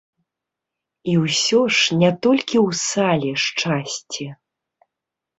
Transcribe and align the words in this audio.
І 1.11 1.17
ўсё 1.25 1.59
ж 1.75 1.97
не 2.03 2.09
толькі 2.25 2.57
ў 2.67 2.79
сале 2.85 3.31
шчасце. 3.43 4.27